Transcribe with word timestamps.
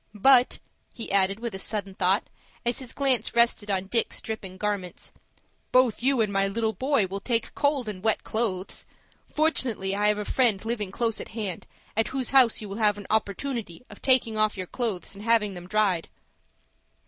"But," 0.15 0.57
he 0.95 1.11
added 1.11 1.39
with 1.39 1.53
a 1.53 1.59
sudden 1.59 1.93
thought, 1.93 2.27
as 2.65 2.79
his 2.79 2.91
glance 2.91 3.35
rested 3.35 3.69
on 3.69 3.85
Dick's 3.85 4.19
dripping 4.19 4.57
garments, 4.57 5.11
"both 5.71 6.01
you 6.01 6.21
and 6.21 6.33
my 6.33 6.47
little 6.47 6.73
boy 6.73 7.05
will 7.05 7.19
take 7.19 7.53
cold 7.53 7.87
in 7.87 8.01
wet 8.01 8.23
clothes. 8.23 8.83
Fortunately 9.31 9.95
I 9.95 10.07
have 10.07 10.17
a 10.17 10.25
friend 10.25 10.65
living 10.65 10.89
close 10.89 11.21
at 11.21 11.29
hand, 11.37 11.67
at 11.95 12.07
whose 12.07 12.31
house 12.31 12.61
you 12.61 12.69
will 12.69 12.77
have 12.77 12.97
an 12.97 13.05
opportunity 13.11 13.85
of 13.91 14.01
taking 14.01 14.39
off 14.39 14.57
your 14.57 14.65
clothes, 14.65 15.13
and 15.13 15.23
having 15.23 15.53
them 15.53 15.67
dried." 15.67 16.09